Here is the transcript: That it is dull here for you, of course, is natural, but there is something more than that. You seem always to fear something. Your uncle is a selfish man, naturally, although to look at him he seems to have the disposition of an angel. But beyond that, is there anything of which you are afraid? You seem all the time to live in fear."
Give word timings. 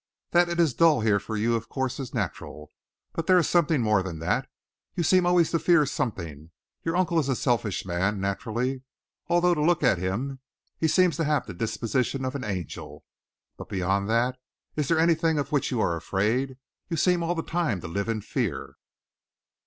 That 0.31 0.49
it 0.49 0.59
is 0.59 0.73
dull 0.73 1.01
here 1.01 1.19
for 1.19 1.37
you, 1.37 1.53
of 1.55 1.69
course, 1.69 1.99
is 1.99 2.11
natural, 2.11 2.71
but 3.13 3.27
there 3.27 3.37
is 3.37 3.47
something 3.47 3.83
more 3.83 4.01
than 4.01 4.17
that. 4.17 4.49
You 4.95 5.03
seem 5.03 5.27
always 5.27 5.51
to 5.51 5.59
fear 5.59 5.85
something. 5.85 6.49
Your 6.83 6.97
uncle 6.97 7.19
is 7.19 7.29
a 7.29 7.35
selfish 7.35 7.85
man, 7.85 8.19
naturally, 8.19 8.81
although 9.27 9.53
to 9.53 9.61
look 9.61 9.83
at 9.83 9.99
him 9.99 10.39
he 10.75 10.87
seems 10.87 11.17
to 11.17 11.23
have 11.23 11.45
the 11.45 11.53
disposition 11.53 12.25
of 12.25 12.33
an 12.33 12.43
angel. 12.43 13.03
But 13.57 13.69
beyond 13.69 14.09
that, 14.09 14.39
is 14.75 14.87
there 14.87 14.97
anything 14.97 15.37
of 15.37 15.51
which 15.51 15.69
you 15.69 15.79
are 15.81 15.95
afraid? 15.95 16.57
You 16.89 16.97
seem 16.97 17.21
all 17.21 17.35
the 17.35 17.43
time 17.43 17.79
to 17.81 17.87
live 17.87 18.09
in 18.09 18.21
fear." 18.21 18.77